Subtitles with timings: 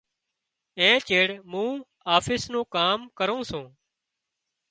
[0.79, 1.71] اين چيڙ مُون
[2.15, 3.65] آفيس نُون ڪام ڪرُون سُون۔